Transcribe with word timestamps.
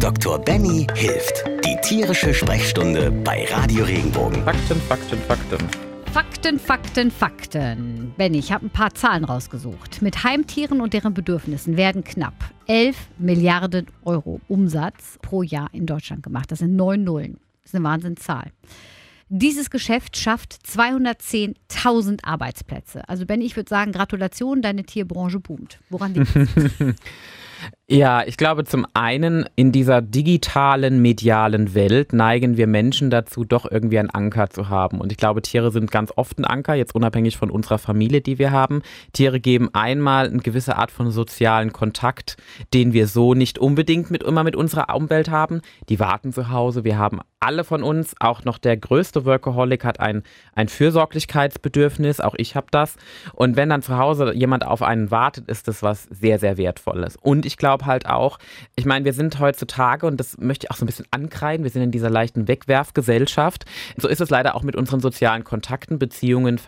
Dr. 0.00 0.38
Benny 0.38 0.86
hilft. 0.94 1.44
Die 1.64 1.76
tierische 1.82 2.32
Sprechstunde 2.32 3.10
bei 3.10 3.44
Radio 3.50 3.84
Regenbogen. 3.84 4.44
Fakten, 4.44 4.80
Fakten, 4.82 5.18
Fakten. 5.18 5.58
Fakten, 6.12 6.58
Fakten, 6.60 7.10
Fakten. 7.10 8.14
Benny, 8.16 8.38
ich 8.38 8.52
habe 8.52 8.66
ein 8.66 8.70
paar 8.70 8.94
Zahlen 8.94 9.24
rausgesucht. 9.24 10.00
Mit 10.00 10.22
Heimtieren 10.22 10.80
und 10.80 10.92
deren 10.92 11.14
Bedürfnissen 11.14 11.76
werden 11.76 12.04
knapp 12.04 12.34
11 12.68 12.96
Milliarden 13.18 13.88
Euro 14.04 14.40
Umsatz 14.46 15.18
pro 15.20 15.42
Jahr 15.42 15.68
in 15.72 15.84
Deutschland 15.84 16.22
gemacht. 16.22 16.52
Das 16.52 16.60
sind 16.60 16.76
neun 16.76 17.02
Nullen. 17.02 17.40
Das 17.62 17.72
ist 17.72 17.74
eine 17.74 17.84
Wahnsinnszahl. 17.84 18.52
Dieses 19.28 19.68
Geschäft 19.68 20.16
schafft 20.16 20.60
210.000 20.64 22.24
Arbeitsplätze. 22.24 23.08
Also 23.08 23.26
Benny, 23.26 23.46
ich 23.46 23.56
würde 23.56 23.68
sagen, 23.68 23.90
Gratulation, 23.90 24.62
deine 24.62 24.84
Tierbranche 24.84 25.40
boomt. 25.40 25.80
Woran 25.90 26.14
liegt 26.14 26.36
es? 26.36 26.54
Ja, 27.90 28.22
ich 28.26 28.36
glaube 28.36 28.64
zum 28.64 28.86
einen 28.92 29.48
in 29.56 29.72
dieser 29.72 30.02
digitalen, 30.02 31.00
medialen 31.00 31.74
Welt 31.74 32.12
neigen 32.12 32.58
wir 32.58 32.66
Menschen 32.66 33.08
dazu, 33.08 33.44
doch 33.44 33.64
irgendwie 33.70 33.98
einen 33.98 34.10
Anker 34.10 34.50
zu 34.50 34.68
haben. 34.68 35.00
Und 35.00 35.10
ich 35.10 35.16
glaube, 35.16 35.40
Tiere 35.40 35.70
sind 35.70 35.90
ganz 35.90 36.12
oft 36.14 36.38
ein 36.38 36.44
Anker, 36.44 36.74
jetzt 36.74 36.94
unabhängig 36.94 37.38
von 37.38 37.50
unserer 37.50 37.78
Familie, 37.78 38.20
die 38.20 38.38
wir 38.38 38.50
haben. 38.50 38.82
Tiere 39.14 39.40
geben 39.40 39.70
einmal 39.72 40.26
eine 40.28 40.40
gewisse 40.40 40.76
Art 40.76 40.90
von 40.90 41.10
sozialen 41.10 41.72
Kontakt, 41.72 42.36
den 42.74 42.92
wir 42.92 43.06
so 43.06 43.32
nicht 43.32 43.58
unbedingt 43.58 44.10
mit, 44.10 44.22
immer 44.22 44.44
mit 44.44 44.54
unserer 44.54 44.94
Umwelt 44.94 45.30
haben. 45.30 45.62
Die 45.88 45.98
warten 45.98 46.34
zu 46.34 46.50
Hause. 46.50 46.84
Wir 46.84 46.98
haben 46.98 47.20
alle 47.40 47.64
von 47.64 47.82
uns, 47.82 48.14
auch 48.20 48.44
noch 48.44 48.58
der 48.58 48.76
größte 48.76 49.24
Workaholic 49.24 49.84
hat 49.84 50.00
ein, 50.00 50.24
ein 50.54 50.68
Fürsorglichkeitsbedürfnis. 50.68 52.20
Auch 52.20 52.34
ich 52.36 52.54
habe 52.54 52.66
das. 52.70 52.96
Und 53.32 53.56
wenn 53.56 53.70
dann 53.70 53.80
zu 53.80 53.96
Hause 53.96 54.34
jemand 54.34 54.66
auf 54.66 54.82
einen 54.82 55.10
wartet, 55.10 55.48
ist 55.48 55.68
das 55.68 55.82
was 55.82 56.04
sehr, 56.04 56.38
sehr 56.38 56.58
Wertvolles. 56.58 57.16
Und 57.16 57.46
ich 57.48 57.56
glaube 57.56 57.86
halt 57.86 58.06
auch, 58.06 58.38
ich 58.76 58.84
meine, 58.84 59.04
wir 59.04 59.12
sind 59.12 59.40
heutzutage, 59.40 60.06
und 60.06 60.20
das 60.20 60.38
möchte 60.38 60.66
ich 60.66 60.70
auch 60.70 60.76
so 60.76 60.84
ein 60.84 60.86
bisschen 60.86 61.06
ankreiden, 61.10 61.64
wir 61.64 61.70
sind 61.70 61.82
in 61.82 61.90
dieser 61.90 62.10
leichten 62.10 62.46
Wegwerfgesellschaft. 62.46 63.64
So 63.96 64.06
ist 64.06 64.20
es 64.20 64.30
leider 64.30 64.54
auch 64.54 64.62
mit 64.62 64.76
unseren 64.76 65.00
sozialen 65.00 65.42
Kontakten, 65.42 65.98
Beziehungen, 65.98 66.60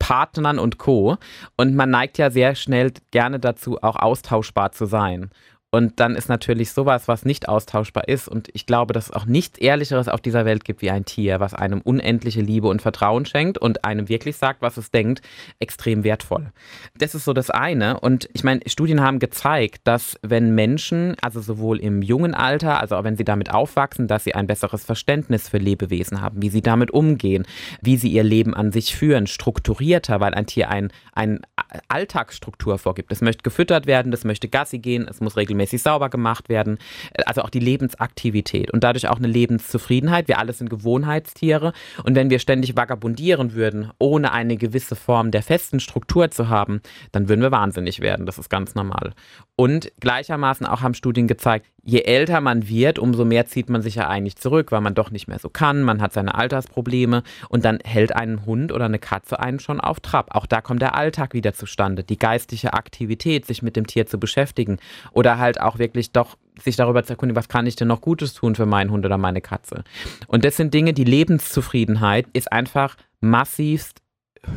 Partnern 0.00 0.58
und 0.58 0.78
Co. 0.78 1.16
Und 1.56 1.76
man 1.76 1.90
neigt 1.90 2.18
ja 2.18 2.30
sehr 2.30 2.56
schnell 2.56 2.92
gerne 3.12 3.38
dazu, 3.38 3.80
auch 3.82 3.96
austauschbar 3.96 4.72
zu 4.72 4.86
sein. 4.86 5.30
Und 5.70 6.00
dann 6.00 6.16
ist 6.16 6.30
natürlich 6.30 6.72
sowas, 6.72 7.08
was 7.08 7.26
nicht 7.26 7.46
austauschbar 7.46 8.08
ist. 8.08 8.26
Und 8.26 8.48
ich 8.54 8.64
glaube, 8.64 8.94
dass 8.94 9.06
es 9.06 9.12
auch 9.12 9.26
nichts 9.26 9.58
Ehrlicheres 9.58 10.08
auf 10.08 10.22
dieser 10.22 10.46
Welt 10.46 10.64
gibt 10.64 10.80
wie 10.80 10.90
ein 10.90 11.04
Tier, 11.04 11.40
was 11.40 11.52
einem 11.52 11.82
unendliche 11.82 12.40
Liebe 12.40 12.68
und 12.68 12.80
Vertrauen 12.80 13.26
schenkt 13.26 13.58
und 13.58 13.84
einem 13.84 14.08
wirklich 14.08 14.38
sagt, 14.38 14.62
was 14.62 14.78
es 14.78 14.90
denkt, 14.90 15.20
extrem 15.58 16.04
wertvoll. 16.04 16.52
Das 16.96 17.14
ist 17.14 17.26
so 17.26 17.34
das 17.34 17.50
eine. 17.50 18.00
Und 18.00 18.30
ich 18.32 18.44
meine, 18.44 18.62
Studien 18.66 19.02
haben 19.02 19.18
gezeigt, 19.18 19.82
dass 19.84 20.18
wenn 20.22 20.54
Menschen, 20.54 21.16
also 21.20 21.42
sowohl 21.42 21.80
im 21.80 22.00
jungen 22.00 22.32
Alter, 22.32 22.80
also 22.80 22.96
auch 22.96 23.04
wenn 23.04 23.18
sie 23.18 23.24
damit 23.24 23.50
aufwachsen, 23.52 24.08
dass 24.08 24.24
sie 24.24 24.34
ein 24.34 24.46
besseres 24.46 24.86
Verständnis 24.86 25.50
für 25.50 25.58
Lebewesen 25.58 26.22
haben, 26.22 26.40
wie 26.40 26.48
sie 26.48 26.62
damit 26.62 26.92
umgehen, 26.92 27.44
wie 27.82 27.98
sie 27.98 28.08
ihr 28.08 28.24
Leben 28.24 28.54
an 28.54 28.72
sich 28.72 28.96
führen, 28.96 29.26
strukturierter, 29.26 30.18
weil 30.20 30.32
ein 30.32 30.46
Tier 30.46 30.70
ein, 30.70 30.90
ein 31.12 31.40
Alltagsstruktur 31.88 32.78
vorgibt. 32.78 33.12
Es 33.12 33.20
möchte 33.20 33.42
gefüttert 33.42 33.86
werden, 33.86 34.10
das 34.10 34.24
möchte 34.24 34.48
Gassi 34.48 34.78
gehen, 34.78 35.06
es 35.06 35.20
muss 35.20 35.36
regelmäßig 35.36 35.57
regelmäßig 35.58 35.82
sauber 35.82 36.08
gemacht 36.08 36.48
werden. 36.48 36.78
Also 37.26 37.42
auch 37.42 37.50
die 37.50 37.60
Lebensaktivität 37.60 38.70
und 38.70 38.84
dadurch 38.84 39.08
auch 39.08 39.18
eine 39.18 39.26
Lebenszufriedenheit. 39.26 40.28
Wir 40.28 40.38
alle 40.38 40.52
sind 40.52 40.70
Gewohnheitstiere 40.70 41.72
und 42.04 42.14
wenn 42.14 42.30
wir 42.30 42.38
ständig 42.38 42.76
vagabundieren 42.76 43.54
würden, 43.54 43.90
ohne 43.98 44.32
eine 44.32 44.56
gewisse 44.56 44.96
Form 44.96 45.30
der 45.30 45.42
festen 45.42 45.80
Struktur 45.80 46.30
zu 46.30 46.48
haben, 46.48 46.80
dann 47.12 47.28
würden 47.28 47.42
wir 47.42 47.50
wahnsinnig 47.50 48.00
werden. 48.00 48.26
Das 48.26 48.38
ist 48.38 48.48
ganz 48.48 48.74
normal. 48.74 49.12
Und 49.56 49.90
gleichermaßen 50.00 50.66
auch 50.66 50.82
haben 50.82 50.94
Studien 50.94 51.26
gezeigt, 51.26 51.66
je 51.88 52.02
älter 52.02 52.42
man 52.42 52.68
wird, 52.68 52.98
umso 52.98 53.24
mehr 53.24 53.46
zieht 53.46 53.70
man 53.70 53.80
sich 53.80 53.94
ja 53.94 54.08
eigentlich 54.08 54.36
zurück, 54.36 54.72
weil 54.72 54.82
man 54.82 54.94
doch 54.94 55.10
nicht 55.10 55.26
mehr 55.26 55.38
so 55.38 55.48
kann, 55.48 55.82
man 55.82 56.02
hat 56.02 56.12
seine 56.12 56.34
Altersprobleme 56.34 57.22
und 57.48 57.64
dann 57.64 57.78
hält 57.82 58.14
ein 58.14 58.44
Hund 58.44 58.72
oder 58.72 58.84
eine 58.84 58.98
Katze 58.98 59.40
einen 59.40 59.58
schon 59.58 59.80
auf 59.80 60.00
Trab. 60.00 60.34
Auch 60.34 60.44
da 60.44 60.60
kommt 60.60 60.82
der 60.82 60.94
Alltag 60.94 61.32
wieder 61.32 61.54
zustande, 61.54 62.04
die 62.04 62.18
geistige 62.18 62.74
Aktivität, 62.74 63.46
sich 63.46 63.62
mit 63.62 63.74
dem 63.74 63.86
Tier 63.86 64.06
zu 64.06 64.20
beschäftigen 64.20 64.76
oder 65.12 65.38
halt 65.38 65.62
auch 65.62 65.78
wirklich 65.78 66.12
doch 66.12 66.36
sich 66.62 66.76
darüber 66.76 67.04
zu 67.04 67.14
erkundigen, 67.14 67.36
was 67.36 67.48
kann 67.48 67.66
ich 67.66 67.76
denn 67.76 67.88
noch 67.88 68.02
Gutes 68.02 68.34
tun 68.34 68.54
für 68.54 68.66
meinen 68.66 68.90
Hund 68.90 69.06
oder 69.06 69.16
meine 69.16 69.40
Katze. 69.40 69.82
Und 70.26 70.44
das 70.44 70.58
sind 70.58 70.74
Dinge, 70.74 70.92
die 70.92 71.04
Lebenszufriedenheit 71.04 72.26
ist 72.34 72.52
einfach 72.52 72.96
massivst 73.20 74.02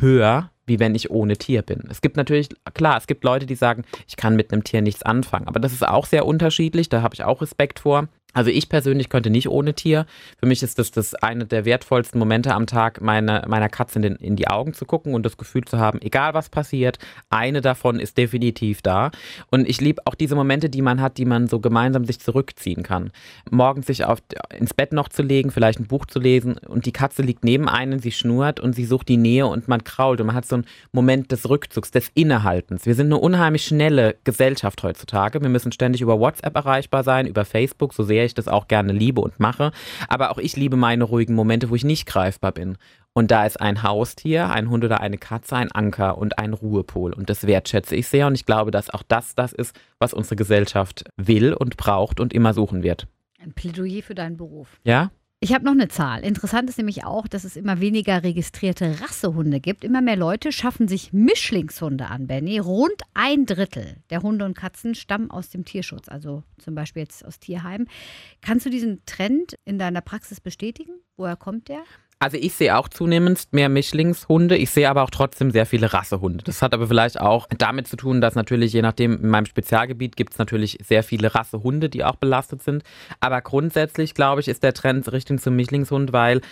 höher 0.00 0.51
wie 0.66 0.78
wenn 0.78 0.94
ich 0.94 1.10
ohne 1.10 1.36
Tier 1.36 1.62
bin. 1.62 1.84
Es 1.90 2.00
gibt 2.00 2.16
natürlich, 2.16 2.48
klar, 2.74 2.96
es 2.96 3.06
gibt 3.06 3.24
Leute, 3.24 3.46
die 3.46 3.54
sagen, 3.54 3.84
ich 4.06 4.16
kann 4.16 4.36
mit 4.36 4.52
einem 4.52 4.64
Tier 4.64 4.82
nichts 4.82 5.02
anfangen, 5.02 5.48
aber 5.48 5.60
das 5.60 5.72
ist 5.72 5.86
auch 5.86 6.06
sehr 6.06 6.26
unterschiedlich, 6.26 6.88
da 6.88 7.02
habe 7.02 7.14
ich 7.14 7.24
auch 7.24 7.42
Respekt 7.42 7.80
vor. 7.80 8.08
Also 8.32 8.50
ich 8.50 8.68
persönlich 8.68 9.08
könnte 9.08 9.30
nicht 9.30 9.48
ohne 9.48 9.74
Tier. 9.74 10.06
Für 10.38 10.46
mich 10.46 10.62
ist 10.62 10.78
das, 10.78 10.90
das 10.90 11.14
eine 11.14 11.44
der 11.44 11.64
wertvollsten 11.64 12.18
Momente 12.18 12.54
am 12.54 12.66
Tag, 12.66 13.00
meine, 13.00 13.44
meiner 13.46 13.68
Katze 13.68 13.98
in, 13.98 14.02
den, 14.02 14.16
in 14.16 14.36
die 14.36 14.48
Augen 14.48 14.74
zu 14.74 14.86
gucken 14.86 15.14
und 15.14 15.24
das 15.24 15.36
Gefühl 15.36 15.64
zu 15.64 15.78
haben, 15.78 16.00
egal 16.00 16.34
was 16.34 16.48
passiert, 16.48 16.98
eine 17.30 17.60
davon 17.60 18.00
ist 18.00 18.16
definitiv 18.16 18.82
da. 18.82 19.10
Und 19.50 19.68
ich 19.68 19.80
liebe 19.80 20.02
auch 20.06 20.14
diese 20.14 20.34
Momente, 20.34 20.70
die 20.70 20.82
man 20.82 21.00
hat, 21.00 21.18
die 21.18 21.24
man 21.24 21.46
so 21.46 21.60
gemeinsam 21.60 22.04
sich 22.04 22.20
zurückziehen 22.20 22.82
kann. 22.82 23.10
Morgens 23.50 23.86
sich 23.86 24.04
auf, 24.04 24.18
ins 24.56 24.74
Bett 24.74 24.92
noch 24.92 25.08
zu 25.08 25.22
legen, 25.22 25.50
vielleicht 25.50 25.80
ein 25.80 25.86
Buch 25.86 26.06
zu 26.06 26.18
lesen 26.18 26.56
und 26.58 26.86
die 26.86 26.92
Katze 26.92 27.22
liegt 27.22 27.44
neben 27.44 27.68
einem, 27.68 27.98
sie 27.98 28.12
schnurrt 28.12 28.60
und 28.60 28.74
sie 28.74 28.86
sucht 28.86 29.08
die 29.08 29.16
Nähe 29.16 29.46
und 29.46 29.68
man 29.68 29.84
krault 29.84 30.20
und 30.20 30.28
man 30.28 30.36
hat 30.36 30.46
so 30.46 30.56
einen 30.56 30.66
Moment 30.92 31.32
des 31.32 31.48
Rückzugs, 31.48 31.90
des 31.90 32.10
Innehaltens. 32.14 32.86
Wir 32.86 32.94
sind 32.94 33.06
eine 33.06 33.18
unheimlich 33.18 33.64
schnelle 33.64 34.16
Gesellschaft 34.24 34.82
heutzutage. 34.82 35.40
Wir 35.42 35.48
müssen 35.48 35.72
ständig 35.72 36.00
über 36.00 36.18
WhatsApp 36.18 36.56
erreichbar 36.56 37.04
sein, 37.04 37.26
über 37.26 37.44
Facebook, 37.44 37.92
so 37.92 38.02
sehr 38.02 38.21
sehr 38.22 38.26
ich 38.26 38.34
das 38.34 38.48
auch 38.48 38.68
gerne 38.68 38.92
liebe 38.92 39.20
und 39.20 39.40
mache. 39.40 39.72
Aber 40.08 40.30
auch 40.30 40.38
ich 40.38 40.56
liebe 40.56 40.76
meine 40.76 41.04
ruhigen 41.04 41.34
Momente, 41.34 41.70
wo 41.70 41.74
ich 41.74 41.84
nicht 41.84 42.06
greifbar 42.06 42.52
bin. 42.52 42.76
Und 43.12 43.30
da 43.30 43.44
ist 43.44 43.60
ein 43.60 43.82
Haustier, 43.82 44.50
ein 44.50 44.70
Hund 44.70 44.84
oder 44.84 45.00
eine 45.00 45.18
Katze, 45.18 45.56
ein 45.56 45.72
Anker 45.72 46.16
und 46.16 46.38
ein 46.38 46.54
Ruhepol. 46.54 47.12
Und 47.12 47.28
das 47.28 47.46
wertschätze 47.46 47.96
ich 47.96 48.08
sehr. 48.08 48.26
Und 48.26 48.34
ich 48.34 48.46
glaube, 48.46 48.70
dass 48.70 48.90
auch 48.90 49.02
das 49.02 49.34
das 49.34 49.52
ist, 49.52 49.76
was 49.98 50.14
unsere 50.14 50.36
Gesellschaft 50.36 51.04
will 51.16 51.52
und 51.52 51.76
braucht 51.76 52.20
und 52.20 52.32
immer 52.32 52.54
suchen 52.54 52.82
wird. 52.82 53.06
Ein 53.42 53.52
Plädoyer 53.52 54.02
für 54.02 54.14
deinen 54.14 54.36
Beruf. 54.36 54.68
Ja? 54.84 55.10
Ich 55.44 55.52
habe 55.52 55.64
noch 55.64 55.72
eine 55.72 55.88
Zahl. 55.88 56.20
Interessant 56.20 56.70
ist 56.70 56.78
nämlich 56.78 57.04
auch, 57.04 57.26
dass 57.26 57.42
es 57.42 57.56
immer 57.56 57.80
weniger 57.80 58.22
registrierte 58.22 59.00
Rassehunde 59.00 59.58
gibt. 59.58 59.82
Immer 59.82 60.00
mehr 60.00 60.14
Leute 60.14 60.52
schaffen 60.52 60.86
sich 60.86 61.12
Mischlingshunde 61.12 62.06
an, 62.06 62.28
Benny. 62.28 62.60
Rund 62.60 63.02
ein 63.12 63.44
Drittel 63.44 63.96
der 64.10 64.22
Hunde 64.22 64.44
und 64.44 64.56
Katzen 64.56 64.94
stammen 64.94 65.32
aus 65.32 65.50
dem 65.50 65.64
Tierschutz, 65.64 66.08
also 66.08 66.44
zum 66.58 66.76
Beispiel 66.76 67.02
jetzt 67.02 67.24
aus 67.24 67.40
Tierheimen. 67.40 67.88
Kannst 68.40 68.66
du 68.66 68.70
diesen 68.70 69.04
Trend 69.04 69.56
in 69.64 69.80
deiner 69.80 70.00
Praxis 70.00 70.40
bestätigen? 70.40 70.92
Woher 71.16 71.34
kommt 71.34 71.66
der? 71.66 71.82
Also 72.22 72.36
ich 72.36 72.54
sehe 72.54 72.78
auch 72.78 72.88
zunehmend 72.88 73.48
mehr 73.50 73.68
Mischlingshunde. 73.68 74.56
Ich 74.56 74.70
sehe 74.70 74.88
aber 74.88 75.02
auch 75.02 75.10
trotzdem 75.10 75.50
sehr 75.50 75.66
viele 75.66 75.92
Rassehunde. 75.92 76.44
Das 76.44 76.62
hat 76.62 76.72
aber 76.72 76.86
vielleicht 76.86 77.20
auch 77.20 77.48
damit 77.58 77.88
zu 77.88 77.96
tun, 77.96 78.20
dass 78.20 78.36
natürlich, 78.36 78.72
je 78.72 78.80
nachdem, 78.80 79.24
in 79.24 79.28
meinem 79.28 79.46
Spezialgebiet 79.46 80.14
gibt 80.14 80.34
es 80.34 80.38
natürlich 80.38 80.78
sehr 80.86 81.02
viele 81.02 81.34
Rassehunde, 81.34 81.88
die 81.88 82.04
auch 82.04 82.14
belastet 82.14 82.62
sind. 82.62 82.84
Aber 83.18 83.40
grundsätzlich, 83.40 84.14
glaube 84.14 84.40
ich, 84.40 84.46
ist 84.46 84.62
der 84.62 84.72
Trend 84.72 85.10
Richtung 85.10 85.38
zum 85.38 85.56
Mischlingshund, 85.56 86.12
weil 86.12 86.42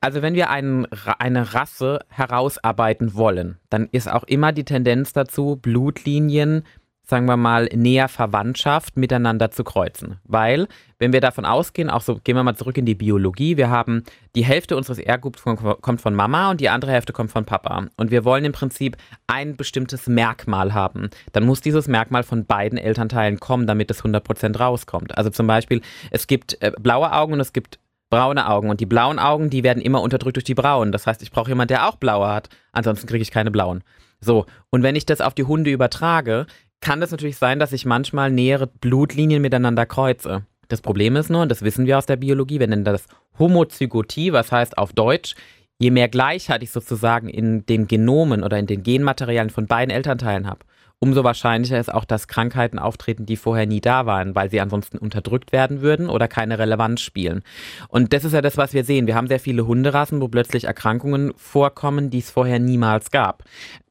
also 0.00 0.22
wenn 0.22 0.34
wir 0.34 0.48
einen, 0.48 0.86
eine 1.18 1.52
Rasse 1.52 1.98
herausarbeiten 2.08 3.14
wollen, 3.14 3.58
dann 3.68 3.88
ist 3.92 4.10
auch 4.10 4.24
immer 4.24 4.52
die 4.52 4.64
Tendenz 4.64 5.12
dazu, 5.12 5.56
Blutlinien 5.56 6.62
sagen 7.10 7.26
wir 7.26 7.36
mal, 7.36 7.68
näher 7.74 8.08
Verwandtschaft 8.08 8.96
miteinander 8.96 9.50
zu 9.50 9.64
kreuzen. 9.64 10.18
Weil, 10.24 10.66
wenn 10.98 11.12
wir 11.12 11.20
davon 11.20 11.44
ausgehen, 11.44 11.90
auch 11.90 12.00
so 12.00 12.16
gehen 12.22 12.36
wir 12.36 12.42
mal 12.42 12.56
zurück 12.56 12.78
in 12.78 12.86
die 12.86 12.94
Biologie, 12.94 13.56
wir 13.58 13.68
haben 13.68 14.04
die 14.34 14.44
Hälfte 14.44 14.76
unseres 14.76 14.98
Erbguts 14.98 15.42
kommt 15.42 16.00
von 16.00 16.14
Mama 16.14 16.50
und 16.50 16.60
die 16.60 16.68
andere 16.68 16.92
Hälfte 16.92 17.12
kommt 17.12 17.30
von 17.30 17.44
Papa. 17.44 17.88
Und 17.96 18.10
wir 18.10 18.24
wollen 18.24 18.44
im 18.44 18.52
Prinzip 18.52 18.96
ein 19.26 19.56
bestimmtes 19.56 20.06
Merkmal 20.06 20.72
haben. 20.72 21.10
Dann 21.32 21.44
muss 21.44 21.60
dieses 21.60 21.88
Merkmal 21.88 22.22
von 22.22 22.46
beiden 22.46 22.78
Elternteilen 22.78 23.40
kommen, 23.40 23.66
damit 23.66 23.90
es 23.90 24.02
100% 24.02 24.58
rauskommt. 24.58 25.18
Also 25.18 25.30
zum 25.30 25.46
Beispiel, 25.46 25.82
es 26.10 26.26
gibt 26.26 26.62
äh, 26.62 26.72
blaue 26.80 27.12
Augen 27.12 27.34
und 27.34 27.40
es 27.40 27.52
gibt 27.52 27.78
braune 28.10 28.48
Augen. 28.48 28.70
Und 28.70 28.80
die 28.80 28.86
blauen 28.86 29.18
Augen, 29.18 29.50
die 29.50 29.62
werden 29.62 29.82
immer 29.82 30.02
unterdrückt 30.02 30.36
durch 30.36 30.44
die 30.44 30.54
braunen. 30.54 30.92
Das 30.92 31.06
heißt, 31.06 31.22
ich 31.22 31.30
brauche 31.30 31.50
jemanden, 31.50 31.74
der 31.74 31.88
auch 31.88 31.96
blaue 31.96 32.28
hat. 32.28 32.48
Ansonsten 32.72 33.06
kriege 33.06 33.22
ich 33.22 33.30
keine 33.30 33.50
blauen. 33.50 33.82
So, 34.20 34.46
und 34.68 34.82
wenn 34.82 34.96
ich 34.96 35.06
das 35.06 35.20
auf 35.20 35.34
die 35.34 35.44
Hunde 35.44 35.70
übertrage, 35.70 36.46
kann 36.80 37.02
es 37.02 37.10
natürlich 37.10 37.36
sein, 37.36 37.58
dass 37.58 37.72
ich 37.72 37.84
manchmal 37.86 38.30
nähere 38.30 38.66
Blutlinien 38.66 39.42
miteinander 39.42 39.86
kreuze. 39.86 40.44
Das 40.68 40.80
Problem 40.80 41.16
ist 41.16 41.30
nur, 41.30 41.42
und 41.42 41.50
das 41.50 41.62
wissen 41.62 41.86
wir 41.86 41.98
aus 41.98 42.06
der 42.06 42.16
Biologie, 42.16 42.60
wir 42.60 42.68
nennen 42.68 42.84
das 42.84 43.06
Homozygotie, 43.38 44.32
was 44.32 44.52
heißt 44.52 44.78
auf 44.78 44.92
Deutsch, 44.92 45.34
je 45.78 45.90
mehr 45.90 46.08
Gleichheit 46.08 46.62
ich 46.62 46.70
sozusagen 46.70 47.28
in 47.28 47.66
den 47.66 47.88
Genomen 47.88 48.42
oder 48.42 48.58
in 48.58 48.66
den 48.66 48.82
Genmaterialien 48.82 49.50
von 49.50 49.66
beiden 49.66 49.92
Elternteilen 49.92 50.46
habe, 50.46 50.60
umso 51.00 51.24
wahrscheinlicher 51.24 51.80
ist 51.80 51.92
auch, 51.92 52.04
dass 52.04 52.28
Krankheiten 52.28 52.78
auftreten, 52.78 53.26
die 53.26 53.36
vorher 53.36 53.66
nie 53.66 53.80
da 53.80 54.06
waren, 54.06 54.34
weil 54.34 54.50
sie 54.50 54.60
ansonsten 54.60 54.98
unterdrückt 54.98 55.50
werden 55.50 55.80
würden 55.80 56.08
oder 56.08 56.28
keine 56.28 56.58
Relevanz 56.58 57.00
spielen. 57.00 57.42
Und 57.88 58.12
das 58.12 58.24
ist 58.24 58.32
ja 58.32 58.42
das, 58.42 58.58
was 58.58 58.74
wir 58.74 58.84
sehen. 58.84 59.06
Wir 59.06 59.16
haben 59.16 59.26
sehr 59.26 59.40
viele 59.40 59.66
Hunderassen, 59.66 60.20
wo 60.20 60.28
plötzlich 60.28 60.64
Erkrankungen 60.64 61.32
vorkommen, 61.36 62.10
die 62.10 62.18
es 62.18 62.30
vorher 62.30 62.58
niemals 62.58 63.10
gab 63.10 63.42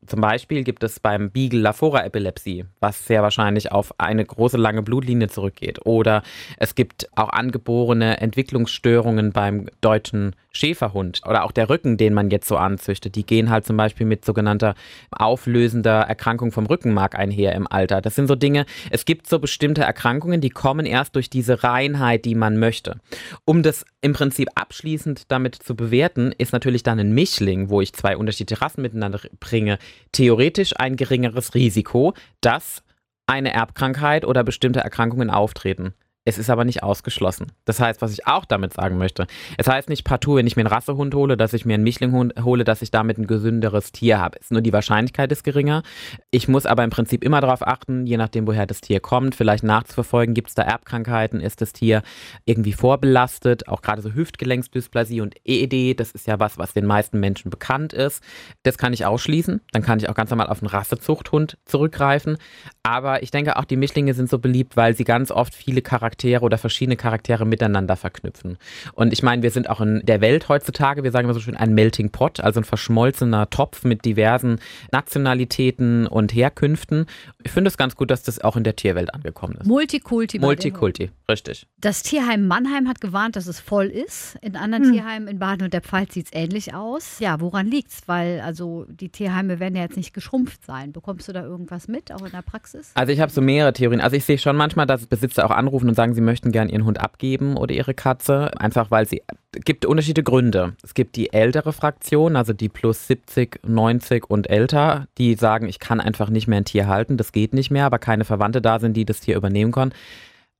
Zum 0.09 0.21
Beispiel 0.21 0.63
gibt 0.63 0.83
es 0.83 0.99
beim 0.99 1.29
Beagle 1.29 1.61
Lafora 1.61 2.03
Epilepsie, 2.03 2.65
was 2.79 3.05
sehr 3.05 3.21
wahrscheinlich 3.21 3.71
auf 3.71 3.93
eine 3.99 4.25
große 4.25 4.57
lange 4.57 4.81
Blutlinie 4.81 5.27
zurückgeht. 5.27 5.85
Oder 5.85 6.23
es 6.57 6.73
gibt 6.73 7.07
auch 7.15 7.29
angeborene 7.29 8.19
Entwicklungsstörungen 8.19 9.31
beim 9.31 9.67
deutschen 9.81 10.35
Schäferhund 10.51 11.21
oder 11.27 11.43
auch 11.43 11.51
der 11.51 11.69
Rücken, 11.69 11.97
den 11.97 12.13
man 12.13 12.31
jetzt 12.31 12.47
so 12.47 12.57
anzüchtet. 12.57 13.15
Die 13.15 13.25
gehen 13.25 13.49
halt 13.49 13.65
zum 13.65 13.77
Beispiel 13.77 14.07
mit 14.07 14.25
sogenannter 14.25 14.73
auflösender 15.11 16.01
Erkrankung 16.01 16.51
vom 16.51 16.65
Rückenmark 16.65 17.15
einher 17.15 17.53
im 17.53 17.67
Alter. 17.67 18.01
Das 18.01 18.15
sind 18.15 18.27
so 18.27 18.35
Dinge, 18.35 18.65
es 18.89 19.05
gibt 19.05 19.27
so 19.27 19.39
bestimmte 19.39 19.83
Erkrankungen, 19.83 20.41
die 20.41 20.49
kommen 20.49 20.85
erst 20.85 21.15
durch 21.15 21.29
diese 21.29 21.63
Reinheit, 21.63 22.25
die 22.25 22.35
man 22.35 22.57
möchte. 22.57 22.99
Um 23.45 23.61
das 23.61 23.85
im 24.01 24.13
Prinzip 24.13 24.49
abschließend 24.55 25.31
damit 25.31 25.55
zu 25.55 25.75
bewerten, 25.75 26.33
ist 26.37 26.53
natürlich 26.53 26.83
dann 26.83 26.99
ein 26.99 27.13
Mischling, 27.13 27.69
wo 27.69 27.81
ich 27.81 27.93
zwei 27.93 28.17
unterschiedliche 28.17 28.61
Rassen 28.61 28.81
miteinander 28.81 29.19
bringe, 29.39 29.77
theoretisch 30.11 30.73
ein 30.77 30.95
geringeres 30.95 31.55
Risiko, 31.55 32.13
dass 32.41 32.83
eine 33.27 33.53
Erbkrankheit 33.53 34.25
oder 34.25 34.43
bestimmte 34.43 34.79
Erkrankungen 34.79 35.29
auftreten. 35.29 35.93
Es 36.29 36.37
ist 36.37 36.51
aber 36.51 36.63
nicht 36.63 36.83
ausgeschlossen. 36.83 37.47
Das 37.65 37.79
heißt, 37.79 38.03
was 38.03 38.13
ich 38.13 38.27
auch 38.27 38.45
damit 38.45 38.71
sagen 38.71 38.99
möchte, 38.99 39.25
es 39.57 39.67
heißt 39.67 39.89
nicht 39.89 40.03
partout, 40.03 40.35
wenn 40.35 40.45
ich 40.45 40.55
mir 40.55 40.61
einen 40.61 40.71
Rassehund 40.71 41.15
hole, 41.15 41.37
dass 41.37 41.53
ich 41.53 41.65
mir 41.65 41.73
einen 41.73 41.83
Mischlinghund 41.83 42.35
hole, 42.43 42.63
dass 42.63 42.83
ich 42.83 42.91
damit 42.91 43.17
ein 43.17 43.25
gesünderes 43.25 43.91
Tier 43.91 44.19
habe. 44.19 44.37
Ist 44.37 44.51
nur 44.51 44.61
die 44.61 44.71
Wahrscheinlichkeit 44.71 45.31
ist 45.31 45.43
geringer. 45.43 45.81
Ich 46.29 46.47
muss 46.47 46.67
aber 46.67 46.83
im 46.83 46.91
Prinzip 46.91 47.23
immer 47.23 47.41
darauf 47.41 47.65
achten, 47.65 48.05
je 48.05 48.17
nachdem, 48.17 48.45
woher 48.45 48.67
das 48.67 48.79
Tier 48.79 48.99
kommt, 48.99 49.33
vielleicht 49.33 49.63
nachzuverfolgen, 49.63 50.35
gibt 50.35 50.49
es 50.49 50.53
da 50.53 50.61
Erbkrankheiten, 50.61 51.41
ist 51.41 51.61
das 51.61 51.73
Tier 51.73 52.03
irgendwie 52.45 52.73
vorbelastet, 52.73 53.67
auch 53.67 53.81
gerade 53.81 54.03
so 54.03 54.13
Hüftgelenksdysplasie 54.13 55.21
und 55.21 55.33
EED, 55.45 55.99
das 55.99 56.11
ist 56.11 56.27
ja 56.27 56.39
was, 56.39 56.59
was 56.59 56.73
den 56.73 56.85
meisten 56.85 57.19
Menschen 57.19 57.49
bekannt 57.49 57.91
ist. 57.91 58.23
Das 58.61 58.77
kann 58.77 58.93
ich 58.93 59.03
ausschließen. 59.03 59.61
Dann 59.71 59.81
kann 59.81 59.97
ich 59.97 60.09
auch 60.09 60.15
ganz 60.15 60.29
normal 60.29 60.49
auf 60.49 60.61
einen 60.61 60.69
Rassezuchthund 60.69 61.57
zurückgreifen. 61.65 62.37
Aber 62.83 63.23
ich 63.23 63.31
denke 63.31 63.57
auch, 63.57 63.65
die 63.65 63.77
Mischlinge 63.77 64.13
sind 64.13 64.29
so 64.29 64.37
beliebt, 64.37 64.77
weil 64.77 64.95
sie 64.95 65.05
ganz 65.05 65.31
oft 65.31 65.55
viele 65.55 65.81
Charaktere 65.81 66.18
Charaktere 66.19 66.43
oder 66.43 66.57
verschiedene 66.57 66.97
Charaktere 66.97 67.45
miteinander 67.45 67.95
verknüpfen. 67.95 68.57
Und 68.93 69.13
ich 69.13 69.23
meine, 69.23 69.41
wir 69.41 69.51
sind 69.51 69.69
auch 69.69 69.79
in 69.79 70.01
der 70.05 70.19
Welt 70.19 70.49
heutzutage, 70.49 71.03
wir 71.03 71.11
sagen 71.11 71.25
immer 71.25 71.33
so 71.33 71.39
schön, 71.39 71.55
ein 71.55 71.73
Melting 71.73 72.09
Pot, 72.09 72.41
also 72.41 72.59
ein 72.59 72.65
verschmolzener 72.65 73.49
Topf 73.49 73.85
mit 73.85 74.03
diversen 74.03 74.59
Nationalitäten 74.91 76.07
und 76.07 76.33
Herkünften. 76.33 77.05
Ich 77.43 77.51
finde 77.51 77.69
es 77.69 77.77
ganz 77.77 77.95
gut, 77.95 78.11
dass 78.11 78.23
das 78.23 78.41
auch 78.41 78.57
in 78.57 78.63
der 78.63 78.75
Tierwelt 78.75 79.13
angekommen 79.13 79.55
ist. 79.61 79.65
Multikulti. 79.65 80.39
Multikulti, 80.39 81.11
richtig. 81.29 81.67
Das 81.77 82.03
Tierheim 82.03 82.47
Mannheim 82.47 82.89
hat 82.89 82.99
gewarnt, 82.99 83.37
dass 83.37 83.47
es 83.47 83.61
voll 83.61 83.85
ist. 83.85 84.37
In 84.41 84.57
anderen 84.57 84.85
hm. 84.85 84.93
Tierheimen 84.93 85.27
in 85.29 85.39
Baden 85.39 85.63
und 85.63 85.73
der 85.73 85.81
Pfalz 85.81 86.13
sieht 86.13 86.27
es 86.27 86.33
ähnlich 86.33 86.73
aus. 86.73 87.19
Ja, 87.19 87.39
woran 87.39 87.67
liegt 87.67 87.91
es? 87.91 88.01
Weil 88.07 88.41
also 88.41 88.85
die 88.89 89.09
Tierheime 89.09 89.59
werden 89.59 89.75
ja 89.75 89.83
jetzt 89.83 89.95
nicht 89.95 90.13
geschrumpft 90.13 90.65
sein. 90.65 90.91
Bekommst 90.91 91.29
du 91.29 91.33
da 91.33 91.43
irgendwas 91.43 91.87
mit, 91.87 92.11
auch 92.11 92.25
in 92.25 92.31
der 92.31 92.41
Praxis? 92.41 92.91
Also 92.95 93.13
ich 93.13 93.21
habe 93.21 93.31
so 93.31 93.41
mehrere 93.41 93.71
Theorien. 93.71 94.01
Also 94.01 94.17
ich 94.17 94.25
sehe 94.25 94.37
schon 94.37 94.57
manchmal, 94.57 94.85
dass 94.85 95.05
Besitzer 95.05 95.45
auch 95.45 95.51
anrufen 95.51 95.89
und 95.89 95.95
sagen, 95.99 96.13
sie 96.15 96.21
möchten 96.21 96.53
gern 96.53 96.69
ihren 96.69 96.85
Hund 96.85 97.01
abgeben 97.01 97.57
oder 97.57 97.73
ihre 97.73 97.93
Katze, 97.93 98.57
einfach 98.57 98.89
weil 98.89 99.05
sie 99.05 99.21
es 99.51 99.65
gibt 99.65 99.85
unterschiedliche 99.85 100.23
Gründe. 100.23 100.75
Es 100.81 100.93
gibt 100.93 101.17
die 101.17 101.33
ältere 101.33 101.73
Fraktion, 101.73 102.37
also 102.37 102.53
die 102.53 102.69
plus 102.69 103.07
70, 103.07 103.59
90 103.67 104.29
und 104.29 104.49
älter, 104.49 105.07
die 105.17 105.35
sagen, 105.35 105.67
ich 105.67 105.79
kann 105.79 105.99
einfach 105.99 106.29
nicht 106.29 106.47
mehr 106.47 106.59
ein 106.59 106.65
Tier 106.65 106.87
halten, 106.87 107.17
das 107.17 107.33
geht 107.33 107.53
nicht 107.53 107.69
mehr, 107.69 107.85
aber 107.85 107.99
keine 107.99 108.23
Verwandte 108.23 108.61
da 108.61 108.79
sind, 108.79 108.95
die 108.95 109.03
das 109.03 109.19
Tier 109.19 109.35
übernehmen 109.35 109.73
können. 109.73 109.91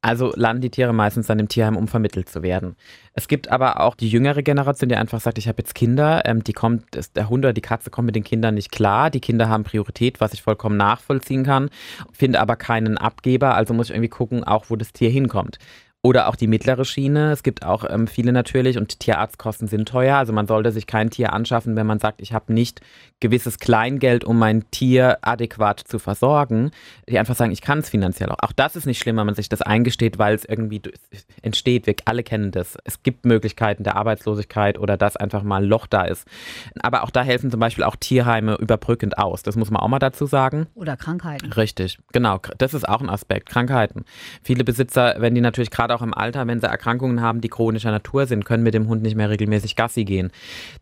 Also 0.01 0.31
landen 0.36 0.62
die 0.62 0.69
Tiere 0.69 0.94
meistens 0.94 1.28
dann 1.28 1.40
im 1.40 1.50
Tierheim, 1.50 1.75
um 1.75 1.90
vermittelt 1.90 2.30
zu 2.30 2.42
werden. 2.42 2.78
Es 3.13 3.28
gibt 3.28 3.51
aber 3.51 3.81
auch 3.81 3.96
die 3.96 4.07
jüngere 4.07 4.44
Generation, 4.44 4.88
die 4.88 4.96
einfach 4.96 5.19
sagt, 5.19 5.38
ich 5.38 5.50
habe 5.50 5.62
jetzt 5.62 5.75
Kinder, 5.75 6.22
ähm, 6.25 6.42
die 6.42 6.54
kommt, 6.54 6.86
der 7.16 7.28
Hund 7.30 7.44
oder 7.44 7.51
die 7.51 7.60
Katze 7.60 7.90
kommt 7.90 8.06
mit 8.06 8.16
den 8.16 8.24
Kindern 8.24 8.56
nicht 8.56 8.72
klar. 8.72 9.10
Die 9.10 9.19
Kinder 9.19 9.50
haben 9.50 9.66
Priorität, 9.66 10.22
was 10.22 10.34
ich 10.34 10.42
vollkommen 10.42 10.78
nachvollziehen 10.78 11.44
kann, 11.44 11.69
finde 12.13 12.40
aber 12.40 12.56
keinen 12.56 12.98
Abgeber, 12.98 13.56
also 13.56 13.74
muss 13.74 13.90
ich 13.90 13.96
irgendwie 13.96 14.10
gucken, 14.10 14.46
auch 14.46 14.69
wo 14.69 14.78
das 14.78 14.94
Tier 14.94 15.10
hinkommt. 15.10 15.60
Oder 16.01 16.30
auch 16.30 16.38
die 16.38 16.48
mittlere 16.48 16.86
Schiene. 16.86 17.34
Es 17.34 17.44
gibt 17.44 17.66
auch 17.66 17.84
ähm, 17.90 18.07
viele 18.07 18.31
natürlich 18.31 18.78
und 18.78 19.01
Tierarztkosten 19.01 19.68
sind 19.68 19.90
teuer. 19.90 20.16
Also 20.16 20.31
man 20.31 20.48
sollte 20.48 20.72
sich 20.72 20.88
kein 20.88 21.10
Tier 21.10 21.34
anschaffen, 21.34 21.75
wenn 21.75 21.86
man 21.86 22.00
sagt, 22.00 22.22
ich 22.22 22.31
habe 22.31 22.54
nicht 22.54 22.80
gewisses 23.19 23.60
Kleingeld, 23.60 24.24
um 24.24 24.40
mein 24.40 24.63
Tier 24.72 25.18
adäquat 25.22 25.81
zu 25.81 26.00
versorgen. 26.00 26.72
Die 27.10 27.19
einfach 27.19 27.36
sagen, 27.36 27.51
ich 27.51 27.62
kann 27.62 27.80
es 27.80 27.90
finanziell 27.90 28.30
auch. 28.30 28.38
Auch 28.40 28.54
das 28.54 28.78
ist 28.78 28.86
nicht 28.86 29.00
schlimm, 29.01 29.18
wenn 29.18 29.25
man 29.25 29.36
sich 29.36 29.50
das 29.50 29.62
eingesteht, 29.62 30.18
weil 30.18 30.36
es 30.36 30.46
irgendwie 30.46 30.81
entsteht. 31.42 31.86
Wir 31.86 31.96
alle 32.06 32.24
kennen 32.24 32.52
das. 32.52 32.78
Es 32.86 33.04
gibt 33.04 33.25
Möglichkeiten 33.25 33.84
der 33.84 33.98
Arbeitslosigkeit 33.98 34.80
oder 34.80 34.95
dass 34.95 35.18
einfach 35.18 35.44
mal 35.44 35.63
ein 35.63 35.68
Loch 35.68 35.86
da 35.86 36.06
ist. 36.06 36.25
Aber 36.80 37.04
auch 37.04 37.10
da 37.10 37.24
helfen 37.24 37.52
zum 37.52 37.60
Beispiel 37.60 37.84
auch 37.84 37.98
Tierheime 37.98 38.56
überbrückend 38.56 39.18
aus. 39.18 39.44
Das 39.44 39.57
muss 39.57 39.69
man 39.69 39.81
auch 39.81 39.90
mal 39.90 40.00
dazu 40.00 40.28
sagen. 40.28 40.68
Oder 40.75 40.95
Krankheiten. 40.95 41.52
Richtig, 41.52 42.00
genau. 42.13 42.40
Das 42.57 42.74
ist 42.74 42.88
auch 42.88 43.02
ein 43.02 43.10
Aspekt. 43.10 43.50
Krankheiten. 43.50 44.06
Viele 44.44 44.63
Besitzer, 44.63 45.16
wenn 45.18 45.36
die 45.36 45.42
natürlich 45.42 45.72
gerade 45.72 45.89
gerade 45.90 45.96
auch 45.96 46.06
im 46.06 46.14
Alter, 46.14 46.48
wenn 46.48 46.62
sie 46.62 46.68
Erkrankungen 46.68 47.22
haben, 47.22 47.42
die 47.42 47.50
chronischer 47.50 47.92
Natur 47.92 48.28
sind, 48.28 48.46
können 48.46 48.64
mit 48.64 48.74
dem 48.74 48.88
Hund 48.88 49.02
nicht 49.02 49.16
mehr 49.16 49.30
regelmäßig 49.30 49.76
Gassi 49.76 50.06
gehen. 50.06 50.32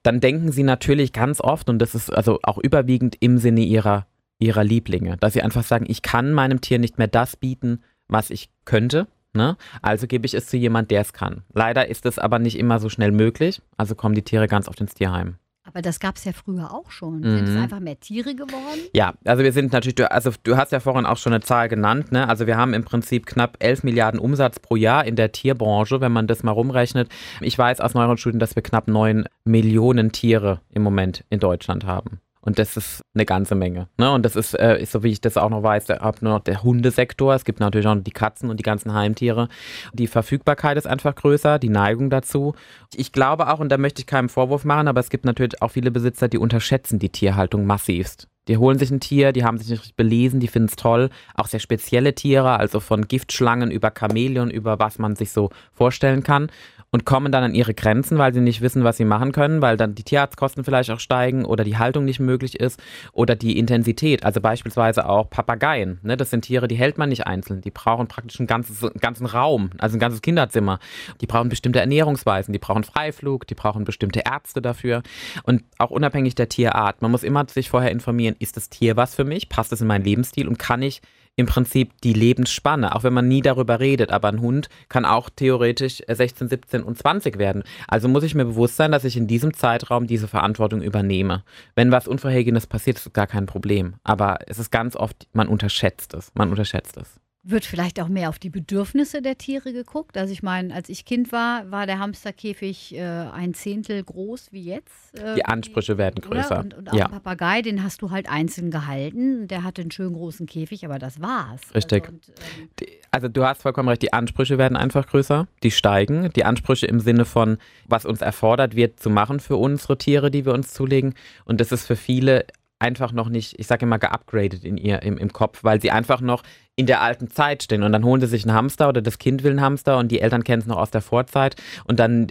Dann 0.03 0.19
denken 0.19 0.51
sie 0.51 0.63
natürlich 0.63 1.13
ganz 1.13 1.41
oft, 1.41 1.69
und 1.69 1.79
das 1.79 1.95
ist 1.95 2.13
also 2.13 2.39
auch 2.43 2.57
überwiegend 2.57 3.15
im 3.19 3.37
Sinne 3.37 3.61
ihrer, 3.61 4.05
ihrer 4.39 4.63
Lieblinge, 4.63 5.17
dass 5.17 5.33
sie 5.33 5.41
einfach 5.41 5.63
sagen, 5.63 5.85
ich 5.87 6.01
kann 6.01 6.33
meinem 6.33 6.61
Tier 6.61 6.79
nicht 6.79 6.97
mehr 6.97 7.07
das 7.07 7.35
bieten, 7.37 7.83
was 8.07 8.29
ich 8.29 8.49
könnte. 8.65 9.07
Ne? 9.33 9.55
Also 9.81 10.07
gebe 10.07 10.25
ich 10.25 10.33
es 10.33 10.47
zu 10.47 10.57
jemand, 10.57 10.91
der 10.91 11.01
es 11.01 11.13
kann. 11.13 11.43
Leider 11.53 11.87
ist 11.87 12.05
es 12.05 12.19
aber 12.19 12.39
nicht 12.39 12.57
immer 12.57 12.79
so 12.79 12.89
schnell 12.89 13.11
möglich. 13.11 13.61
Also 13.77 13.95
kommen 13.95 14.15
die 14.15 14.23
Tiere 14.23 14.47
ganz 14.47 14.67
oft 14.67 14.81
ins 14.81 14.93
Tierheim. 14.93 15.35
Aber 15.67 15.81
das 15.81 15.99
gab 15.99 16.15
es 16.15 16.23
ja 16.23 16.31
früher 16.31 16.73
auch 16.73 16.91
schon. 16.91 17.19
Mhm. 17.19 17.35
Sind 17.35 17.49
es 17.49 17.55
einfach 17.57 17.81
mehr 17.81 17.99
Tiere 17.99 18.35
geworden? 18.35 18.79
Ja, 18.93 19.13
also 19.25 19.43
wir 19.43 19.51
sind 19.51 19.73
natürlich, 19.73 20.09
also 20.09 20.31
du 20.43 20.55
hast 20.55 20.71
ja 20.71 20.79
vorhin 20.79 21.05
auch 21.05 21.17
schon 21.17 21.33
eine 21.33 21.41
Zahl 21.41 21.67
genannt, 21.67 22.11
ne? 22.11 22.27
Also 22.27 22.47
wir 22.47 22.55
haben 22.55 22.73
im 22.73 22.85
Prinzip 22.85 23.25
knapp 23.25 23.57
11 23.59 23.83
Milliarden 23.83 24.19
Umsatz 24.19 24.59
pro 24.59 24.77
Jahr 24.77 25.05
in 25.05 25.17
der 25.17 25.33
Tierbranche, 25.33 25.99
wenn 25.99 26.13
man 26.13 26.25
das 26.25 26.41
mal 26.41 26.51
rumrechnet. 26.51 27.09
Ich 27.41 27.57
weiß 27.57 27.81
aus 27.81 27.93
neueren 27.93 28.17
Studien, 28.17 28.39
dass 28.39 28.55
wir 28.55 28.63
knapp 28.63 28.87
9 28.87 29.25
Millionen 29.43 30.13
Tiere 30.13 30.61
im 30.71 30.83
Moment 30.83 31.25
in 31.29 31.39
Deutschland 31.39 31.85
haben. 31.85 32.21
Und 32.47 32.59
das 32.59 32.77
ist 32.77 33.01
eine 33.13 33.25
ganze 33.25 33.55
Menge. 33.55 33.89
Ne? 33.97 34.09
Und 34.09 34.23
das 34.23 34.37
ist, 34.37 34.53
äh, 34.53 34.81
so 34.89 35.03
wie 35.03 35.09
ich 35.09 35.19
das 35.19 35.35
auch 35.35 35.49
noch 35.49 35.63
weiß, 35.63 35.87
der, 35.87 35.99
nur 36.21 36.31
noch 36.31 36.39
der 36.39 36.63
Hundesektor. 36.63 37.35
Es 37.35 37.43
gibt 37.43 37.59
natürlich 37.59 37.85
auch 37.87 37.95
noch 37.95 38.03
die 38.05 38.11
Katzen 38.11 38.49
und 38.49 38.57
die 38.57 38.63
ganzen 38.63 38.93
Heimtiere. 38.93 39.49
Die 39.91 40.07
Verfügbarkeit 40.07 40.77
ist 40.77 40.87
einfach 40.87 41.13
größer, 41.13 41.59
die 41.59 41.67
Neigung 41.67 42.09
dazu. 42.09 42.55
Ich 42.95 43.11
glaube 43.11 43.51
auch, 43.51 43.59
und 43.59 43.67
da 43.67 43.77
möchte 43.77 43.99
ich 43.99 44.07
keinen 44.07 44.29
Vorwurf 44.29 44.63
machen, 44.63 44.87
aber 44.87 45.01
es 45.01 45.09
gibt 45.09 45.25
natürlich 45.25 45.61
auch 45.61 45.71
viele 45.71 45.91
Besitzer, 45.91 46.29
die 46.29 46.37
unterschätzen 46.37 46.99
die 46.99 47.09
Tierhaltung 47.09 47.65
massivst. 47.65 48.29
Die 48.47 48.55
holen 48.55 48.79
sich 48.79 48.91
ein 48.91 49.01
Tier, 49.01 49.33
die 49.33 49.43
haben 49.43 49.57
sich 49.57 49.67
nicht 49.67 49.97
belesen, 49.97 50.39
die 50.39 50.47
finden 50.47 50.69
es 50.69 50.77
toll. 50.77 51.09
Auch 51.35 51.47
sehr 51.47 51.59
spezielle 51.59 52.15
Tiere, 52.15 52.57
also 52.57 52.79
von 52.79 53.09
Giftschlangen 53.09 53.71
über 53.71 53.91
Chamäleon, 53.93 54.49
über 54.49 54.79
was 54.79 54.99
man 54.99 55.17
sich 55.17 55.33
so 55.33 55.49
vorstellen 55.73 56.23
kann 56.23 56.49
und 56.91 57.05
kommen 57.05 57.31
dann 57.31 57.43
an 57.43 57.53
ihre 57.53 57.73
Grenzen, 57.73 58.17
weil 58.17 58.33
sie 58.33 58.39
nicht 58.39 58.61
wissen, 58.61 58.83
was 58.83 58.97
sie 58.97 59.05
machen 59.05 59.33
können, 59.33 59.61
weil 59.61 59.75
dann 59.75 59.95
die 59.95 60.03
Tierarztkosten 60.03 60.63
vielleicht 60.63 60.89
auch 60.89 60.99
steigen 60.99 61.43
oder 61.43 61.63
die 61.63 61.77
Haltung 61.77 62.05
nicht 62.05 62.19
möglich 62.19 62.59
ist 62.59 62.81
oder 63.11 63.35
die 63.35 63.59
Intensität. 63.59 64.23
Also 64.23 64.39
beispielsweise 64.39 65.07
auch 65.07 65.29
Papageien. 65.29 65.99
Ne? 66.01 66.15
Das 66.15 66.29
sind 66.29 66.43
Tiere, 66.43 66.67
die 66.67 66.75
hält 66.75 66.97
man 66.97 67.09
nicht 67.09 67.27
einzeln. 67.27 67.61
Die 67.61 67.71
brauchen 67.71 68.07
praktisch 68.07 68.39
einen, 68.39 68.47
ganzes, 68.47 68.83
einen 68.83 69.01
ganzen 69.01 69.25
Raum, 69.25 69.71
also 69.77 69.97
ein 69.97 69.99
ganzes 69.99 70.21
Kinderzimmer. 70.21 70.79
Die 71.19 71.27
brauchen 71.27 71.49
bestimmte 71.49 71.79
Ernährungsweisen, 71.79 72.53
die 72.53 72.59
brauchen 72.59 72.83
Freiflug, 72.83 73.45
die 73.47 73.55
brauchen 73.55 73.83
bestimmte 73.83 74.21
Ärzte 74.25 74.61
dafür. 74.61 75.03
Und 75.43 75.63
auch 75.77 75.91
unabhängig 75.91 76.35
der 76.35 76.47
Tierart. 76.47 77.01
Man 77.01 77.11
muss 77.11 77.23
immer 77.23 77.45
sich 77.49 77.69
vorher 77.69 77.91
informieren, 77.91 78.35
ist 78.39 78.55
das 78.55 78.69
Tier 78.69 78.95
was 78.95 79.13
für 79.13 79.25
mich? 79.25 79.49
Passt 79.49 79.73
es 79.73 79.81
in 79.81 79.87
meinen 79.87 80.05
Lebensstil? 80.05 80.47
Und 80.47 80.57
kann 80.57 80.81
ich 80.81 81.01
im 81.37 81.45
Prinzip 81.45 82.01
die 82.01 82.13
Lebensspanne, 82.13 82.93
auch 82.93 83.03
wenn 83.03 83.13
man 83.13 83.27
nie 83.27 83.41
darüber 83.41 83.79
redet. 83.79 84.11
Aber 84.11 84.27
ein 84.27 84.41
Hund 84.41 84.67
kann 84.89 85.05
auch 85.05 85.29
theoretisch 85.29 86.01
16, 86.07 86.49
17 86.49 86.83
und 86.83 86.97
20 86.97 87.37
werden. 87.37 87.63
Also 87.87 88.09
muss 88.09 88.23
ich 88.23 88.35
mir 88.35 88.45
bewusst 88.45 88.75
sein, 88.75 88.91
dass 88.91 89.05
ich 89.05 89.15
in 89.15 89.27
diesem 89.27 89.53
Zeitraum 89.53 90.07
diese 90.07 90.27
Verantwortung 90.27 90.81
übernehme. 90.81 91.43
Wenn 91.75 91.91
was 91.91 92.07
Unvorhergehendes 92.07 92.67
passiert, 92.67 92.97
ist 92.97 93.05
es 93.05 93.13
gar 93.13 93.27
kein 93.27 93.45
Problem. 93.45 93.95
Aber 94.03 94.39
es 94.47 94.59
ist 94.59 94.71
ganz 94.71 94.95
oft, 94.95 95.27
man 95.31 95.47
unterschätzt 95.47 96.15
es. 96.15 96.31
Man 96.33 96.49
unterschätzt 96.49 96.97
es. 96.97 97.19
Wird 97.49 97.63
vielleicht 97.63 98.01
auch 98.01 98.09
mehr 98.09 98.27
auf 98.27 98.39
die 98.39 98.49
Bedürfnisse 98.49 99.21
der 99.21 99.37
Tiere 99.37 99.71
geguckt? 99.71 100.17
Also 100.17 100.33
ich 100.33 100.43
meine, 100.43 100.73
als 100.73 100.89
ich 100.89 101.05
Kind 101.05 101.31
war, 101.31 101.71
war 101.71 101.85
der 101.85 101.97
Hamsterkäfig 101.97 102.93
äh, 102.93 103.01
ein 103.01 103.53
Zehntel 103.53 104.03
groß 104.03 104.51
wie 104.51 104.63
jetzt. 104.63 105.17
Äh, 105.17 105.35
die 105.35 105.45
Ansprüche 105.45 105.93
die, 105.93 105.97
werden 105.97 106.19
größer. 106.19 106.59
Und, 106.59 106.73
und 106.73 106.91
auch 106.91 106.93
ja. 106.93 107.05
ein 107.05 107.11
Papagei, 107.11 107.61
den 107.61 107.83
hast 107.83 108.01
du 108.01 108.11
halt 108.11 108.29
einzeln 108.29 108.69
gehalten. 108.69 109.47
Der 109.47 109.63
hatte 109.63 109.81
einen 109.81 109.91
schönen 109.91 110.13
großen 110.13 110.45
Käfig, 110.45 110.83
aber 110.83 110.99
das 110.99 111.21
war's. 111.21 111.61
Richtig. 111.73 112.03
Also, 112.03 112.15
und, 112.15 112.27
ähm, 112.27 112.69
die, 112.81 112.87
also 113.11 113.29
du 113.29 113.45
hast 113.45 113.61
vollkommen 113.61 113.87
recht, 113.87 114.01
die 114.01 114.11
Ansprüche 114.11 114.57
werden 114.57 114.75
einfach 114.75 115.07
größer, 115.07 115.47
die 115.63 115.71
steigen. 115.71 116.29
Die 116.35 116.43
Ansprüche 116.43 116.87
im 116.87 116.99
Sinne 116.99 117.23
von, 117.23 117.59
was 117.87 118.05
uns 118.05 118.19
erfordert 118.19 118.75
wird 118.75 118.99
zu 118.99 119.09
machen 119.09 119.39
für 119.39 119.55
unsere 119.55 119.97
Tiere, 119.97 120.31
die 120.31 120.45
wir 120.45 120.53
uns 120.53 120.73
zulegen. 120.73 121.13
Und 121.45 121.61
das 121.61 121.71
ist 121.71 121.87
für 121.87 121.95
viele 121.95 122.45
einfach 122.79 123.11
noch 123.11 123.29
nicht, 123.29 123.59
ich 123.59 123.67
sage 123.67 123.85
immer, 123.85 123.99
geupgradet 123.99 124.63
in 124.63 124.77
ihr 124.77 125.01
im, 125.01 125.17
im 125.17 125.33
Kopf, 125.33 125.63
weil 125.63 125.81
sie 125.81 125.91
einfach 125.91 126.21
noch 126.21 126.43
in 126.75 126.85
der 126.85 127.01
alten 127.01 127.29
Zeit 127.29 127.63
stehen. 127.63 127.83
Und 127.83 127.91
dann 127.91 128.03
holen 128.03 128.21
sie 128.21 128.27
sich 128.27 128.45
einen 128.45 128.55
Hamster 128.55 128.89
oder 128.89 129.01
das 129.01 129.17
Kind 129.17 129.43
will 129.43 129.51
einen 129.51 129.61
Hamster 129.61 129.97
und 129.97 130.11
die 130.11 130.21
Eltern 130.21 130.43
kennen 130.43 130.61
es 130.61 130.67
noch 130.67 130.77
aus 130.77 130.91
der 130.91 131.01
Vorzeit. 131.01 131.55
Und 131.85 131.99
dann 131.99 132.27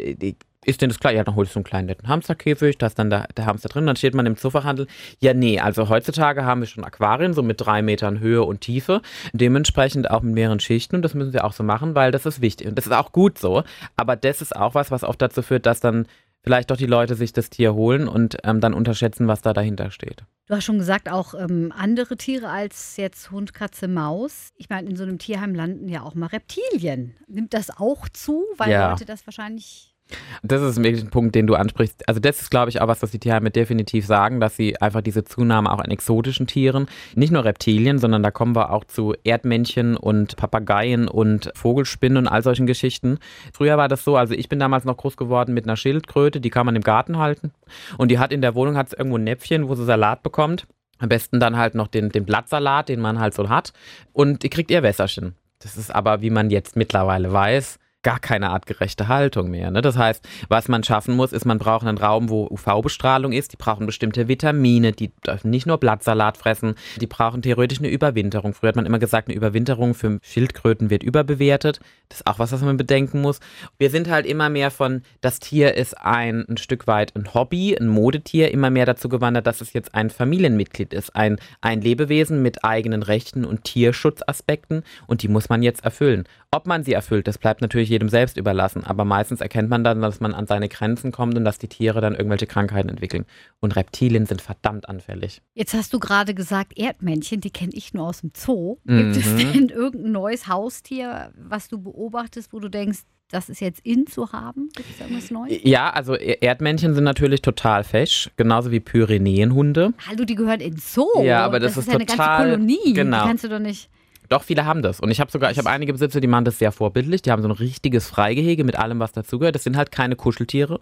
ist 0.66 0.82
denn 0.82 0.88
das 0.88 0.98
klar? 0.98 1.12
Ja, 1.12 1.24
dann 1.24 1.36
holst 1.36 1.54
du 1.54 1.60
einen 1.60 1.64
kleinen 1.64 1.86
netten 1.86 2.08
Hamsterkäfig, 2.08 2.76
da 2.78 2.86
ist 2.86 2.98
dann 2.98 3.08
der, 3.08 3.28
der 3.36 3.46
Hamster 3.46 3.68
drin, 3.68 3.86
dann 3.86 3.96
steht 3.96 4.14
man 4.14 4.26
im 4.26 4.36
Zoofachhandel. 4.36 4.86
Ja, 5.20 5.32
nee, 5.32 5.60
also 5.60 5.88
heutzutage 5.88 6.44
haben 6.44 6.60
wir 6.60 6.66
schon 6.66 6.84
Aquarien, 6.84 7.34
so 7.34 7.42
mit 7.42 7.60
drei 7.60 7.82
Metern 7.82 8.20
Höhe 8.20 8.42
und 8.42 8.60
Tiefe, 8.60 9.00
dementsprechend 9.32 10.10
auch 10.10 10.22
mit 10.22 10.34
mehreren 10.34 10.60
Schichten 10.60 10.96
und 10.96 11.02
das 11.02 11.14
müssen 11.14 11.30
sie 11.30 11.42
auch 11.42 11.52
so 11.52 11.62
machen, 11.62 11.94
weil 11.94 12.10
das 12.10 12.26
ist 12.26 12.40
wichtig 12.40 12.66
und 12.66 12.76
das 12.76 12.86
ist 12.86 12.92
auch 12.92 13.12
gut 13.12 13.38
so, 13.38 13.62
aber 13.96 14.16
das 14.16 14.42
ist 14.42 14.56
auch 14.56 14.74
was, 14.74 14.90
was 14.90 15.04
oft 15.04 15.22
dazu 15.22 15.42
führt, 15.42 15.66
dass 15.66 15.80
dann 15.80 16.06
vielleicht 16.46 16.70
doch 16.70 16.76
die 16.76 16.86
Leute 16.86 17.16
sich 17.16 17.32
das 17.32 17.50
Tier 17.50 17.74
holen 17.74 18.06
und 18.06 18.36
ähm, 18.44 18.60
dann 18.60 18.72
unterschätzen, 18.72 19.26
was 19.26 19.42
da 19.42 19.52
dahinter 19.52 19.90
steht. 19.90 20.24
Du 20.46 20.54
hast 20.54 20.64
schon 20.64 20.78
gesagt, 20.78 21.10
auch 21.10 21.34
ähm, 21.34 21.72
andere 21.76 22.16
Tiere 22.16 22.48
als 22.48 22.96
jetzt 22.96 23.32
Hund, 23.32 23.52
Katze, 23.52 23.88
Maus. 23.88 24.50
Ich 24.56 24.68
meine, 24.68 24.88
in 24.88 24.94
so 24.94 25.02
einem 25.02 25.18
Tierheim 25.18 25.56
landen 25.56 25.88
ja 25.88 26.02
auch 26.02 26.14
mal 26.14 26.26
Reptilien. 26.26 27.16
Nimmt 27.26 27.52
das 27.52 27.70
auch 27.76 28.08
zu, 28.08 28.44
weil 28.56 28.70
Ja. 28.70 28.90
Leute 28.90 29.04
das 29.04 29.26
wahrscheinlich 29.26 29.95
Das 30.42 30.62
ist 30.62 30.82
wirklich 30.82 31.02
ein 31.02 31.10
Punkt, 31.10 31.34
den 31.34 31.46
du 31.46 31.54
ansprichst. 31.54 32.08
Also 32.08 32.20
das 32.20 32.40
ist, 32.40 32.50
glaube 32.50 32.70
ich, 32.70 32.80
auch 32.80 32.86
was, 32.86 33.02
was 33.02 33.10
die 33.10 33.18
Tierheime 33.18 33.50
definitiv 33.50 34.06
sagen, 34.06 34.38
dass 34.38 34.56
sie 34.56 34.80
einfach 34.80 35.00
diese 35.00 35.24
Zunahme 35.24 35.72
auch 35.72 35.80
an 35.80 35.90
exotischen 35.90 36.46
Tieren, 36.46 36.86
nicht 37.14 37.32
nur 37.32 37.44
Reptilien, 37.44 37.98
sondern 37.98 38.22
da 38.22 38.30
kommen 38.30 38.54
wir 38.54 38.70
auch 38.70 38.84
zu 38.84 39.14
Erdmännchen 39.24 39.96
und 39.96 40.36
Papageien 40.36 41.08
und 41.08 41.50
Vogelspinnen 41.54 42.18
und 42.18 42.28
all 42.28 42.42
solchen 42.42 42.66
Geschichten. 42.66 43.18
Früher 43.52 43.76
war 43.76 43.88
das 43.88 44.04
so, 44.04 44.16
also 44.16 44.34
ich 44.34 44.48
bin 44.48 44.58
damals 44.58 44.84
noch 44.84 44.96
groß 44.96 45.16
geworden 45.16 45.54
mit 45.54 45.64
einer 45.64 45.76
Schildkröte, 45.76 46.40
die 46.40 46.50
kann 46.50 46.66
man 46.66 46.76
im 46.76 46.82
Garten 46.82 47.18
halten 47.18 47.52
und 47.98 48.10
die 48.10 48.18
hat 48.18 48.32
in 48.32 48.42
der 48.42 48.54
Wohnung 48.54 48.76
hat's 48.76 48.92
irgendwo 48.92 49.18
ein 49.18 49.24
Näpfchen, 49.24 49.68
wo 49.68 49.74
sie 49.74 49.84
Salat 49.84 50.22
bekommt. 50.22 50.66
Am 50.98 51.10
besten 51.10 51.40
dann 51.40 51.58
halt 51.58 51.74
noch 51.74 51.88
den, 51.88 52.08
den 52.08 52.24
Blattsalat, 52.24 52.88
den 52.88 53.00
man 53.00 53.18
halt 53.18 53.34
so 53.34 53.48
hat 53.48 53.72
und 54.12 54.44
die 54.44 54.48
kriegt 54.48 54.70
ihr 54.70 54.82
Wässerchen. 54.82 55.34
Das 55.58 55.76
ist 55.76 55.94
aber, 55.94 56.22
wie 56.22 56.30
man 56.30 56.50
jetzt 56.50 56.76
mittlerweile 56.76 57.32
weiß, 57.32 57.78
gar 58.06 58.20
keine 58.20 58.50
artgerechte 58.50 59.08
Haltung 59.08 59.50
mehr. 59.50 59.72
Ne? 59.72 59.82
Das 59.82 59.98
heißt, 59.98 60.24
was 60.48 60.68
man 60.68 60.84
schaffen 60.84 61.16
muss, 61.16 61.32
ist, 61.32 61.44
man 61.44 61.58
braucht 61.58 61.84
einen 61.84 61.98
Raum, 61.98 62.28
wo 62.28 62.46
UV-Bestrahlung 62.46 63.32
ist. 63.32 63.52
Die 63.52 63.56
brauchen 63.56 63.84
bestimmte 63.84 64.28
Vitamine, 64.28 64.92
die 64.92 65.10
dürfen 65.26 65.50
nicht 65.50 65.66
nur 65.66 65.78
Blattsalat 65.78 66.36
fressen, 66.36 66.76
die 67.00 67.08
brauchen 67.08 67.42
theoretisch 67.42 67.80
eine 67.80 67.88
Überwinterung. 67.88 68.54
Früher 68.54 68.68
hat 68.68 68.76
man 68.76 68.86
immer 68.86 69.00
gesagt, 69.00 69.26
eine 69.26 69.36
Überwinterung 69.36 69.94
für 69.94 70.20
Schildkröten 70.22 70.88
wird 70.88 71.02
überbewertet. 71.02 71.80
Das 72.08 72.20
ist 72.20 72.26
auch 72.28 72.38
was, 72.38 72.52
was 72.52 72.60
man 72.60 72.76
bedenken 72.76 73.22
muss. 73.22 73.40
Wir 73.76 73.90
sind 73.90 74.08
halt 74.08 74.24
immer 74.24 74.50
mehr 74.50 74.70
von, 74.70 75.02
das 75.20 75.40
Tier 75.40 75.74
ist 75.74 75.98
ein, 75.98 76.44
ein 76.48 76.58
Stück 76.58 76.86
weit 76.86 77.16
ein 77.16 77.34
Hobby, 77.34 77.76
ein 77.76 77.88
Modetier, 77.88 78.52
immer 78.52 78.70
mehr 78.70 78.86
dazu 78.86 79.08
gewandert, 79.08 79.48
dass 79.48 79.60
es 79.60 79.72
jetzt 79.72 79.96
ein 79.96 80.10
Familienmitglied 80.10 80.94
ist, 80.94 81.16
ein, 81.16 81.40
ein 81.60 81.80
Lebewesen 81.80 82.40
mit 82.40 82.64
eigenen 82.64 83.02
Rechten 83.02 83.44
und 83.44 83.64
Tierschutzaspekten 83.64 84.84
und 85.08 85.24
die 85.24 85.28
muss 85.28 85.48
man 85.48 85.64
jetzt 85.64 85.84
erfüllen. 85.84 86.22
Ob 86.52 86.68
man 86.68 86.84
sie 86.84 86.92
erfüllt, 86.92 87.26
das 87.26 87.38
bleibt 87.38 87.62
natürlich 87.62 87.90
jedem 87.96 88.08
selbst 88.10 88.36
überlassen, 88.36 88.84
aber 88.84 89.04
meistens 89.06 89.40
erkennt 89.40 89.70
man 89.70 89.82
dann, 89.82 90.02
dass 90.02 90.20
man 90.20 90.34
an 90.34 90.46
seine 90.46 90.68
Grenzen 90.68 91.12
kommt 91.12 91.36
und 91.36 91.44
dass 91.44 91.58
die 91.58 91.68
Tiere 91.68 92.00
dann 92.02 92.14
irgendwelche 92.14 92.46
Krankheiten 92.46 92.88
entwickeln. 92.90 93.24
Und 93.60 93.74
Reptilien 93.74 94.26
sind 94.26 94.42
verdammt 94.42 94.88
anfällig. 94.88 95.40
Jetzt 95.54 95.72
hast 95.74 95.92
du 95.94 95.98
gerade 95.98 96.34
gesagt, 96.34 96.78
Erdmännchen, 96.78 97.40
die 97.40 97.50
kenne 97.50 97.72
ich 97.74 97.94
nur 97.94 98.06
aus 98.06 98.20
dem 98.20 98.32
Zoo. 98.36 98.76
Gibt 98.84 99.16
es 99.16 99.26
Mhm. 99.26 99.38
denn 99.52 99.68
irgendein 99.70 100.12
neues 100.12 100.46
Haustier, 100.46 101.32
was 101.36 101.68
du 101.68 101.78
beobachtest, 101.82 102.52
wo 102.52 102.60
du 102.60 102.68
denkst, 102.68 103.00
das 103.30 103.48
ist 103.48 103.60
jetzt 103.60 103.80
in 103.84 104.06
zu 104.06 104.30
haben? 104.32 104.68
Gibt 104.76 104.88
es 104.90 105.00
irgendwas 105.00 105.30
Neues? 105.32 105.58
Ja, 105.64 105.90
also 105.90 106.14
E- 106.14 106.38
Erdmännchen 106.42 106.94
sind 106.94 107.02
natürlich 107.04 107.42
total 107.42 107.82
fesch, 107.82 108.30
genauso 108.36 108.70
wie 108.70 108.78
Pyrenäenhunde. 108.80 109.94
Hallo, 110.06 110.24
die 110.24 110.34
gehören 110.36 110.60
in 110.60 110.76
Zoo. 110.76 111.08
Ja, 111.22 111.44
aber 111.44 111.58
das 111.58 111.76
ist 111.76 111.88
ja 111.88 111.94
eine 111.94 112.06
total- 112.06 112.26
ganze 112.50 112.52
Kolonie. 112.56 112.92
genau. 112.92 113.22
Die 113.22 113.28
kannst 113.28 113.44
du 113.44 113.48
doch 113.48 113.58
nicht. 113.58 113.88
Doch, 114.28 114.42
viele 114.42 114.64
haben 114.64 114.82
das. 114.82 115.00
Und 115.00 115.10
ich 115.10 115.20
habe 115.20 115.30
sogar, 115.30 115.50
ich 115.50 115.58
habe 115.58 115.70
einige 115.70 115.92
Besitzer, 115.92 116.20
die 116.20 116.26
machen 116.26 116.44
das 116.44 116.58
sehr 116.58 116.72
vorbildlich. 116.72 117.22
Die 117.22 117.30
haben 117.30 117.42
so 117.42 117.48
ein 117.48 117.52
richtiges 117.52 118.08
Freigehege 118.08 118.64
mit 118.64 118.76
allem, 118.76 118.98
was 118.98 119.12
dazugehört. 119.12 119.54
Das 119.54 119.64
sind 119.64 119.76
halt 119.76 119.90
keine 119.90 120.16
Kuscheltiere. 120.16 120.80